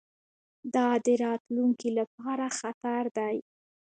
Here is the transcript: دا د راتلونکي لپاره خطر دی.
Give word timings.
دا 0.75 0.87
د 1.05 1.07
راتلونکي 1.25 1.89
لپاره 1.99 2.45
خطر 2.59 3.03
دی. 3.17 3.35